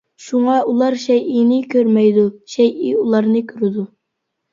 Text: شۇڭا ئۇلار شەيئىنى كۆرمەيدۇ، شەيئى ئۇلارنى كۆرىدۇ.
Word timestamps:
شۇڭا 0.27 0.53
ئۇلار 0.69 0.95
شەيئىنى 1.01 1.59
كۆرمەيدۇ، 1.73 2.23
شەيئى 2.55 2.89
ئۇلارنى 3.03 3.43
كۆرىدۇ. 3.53 3.85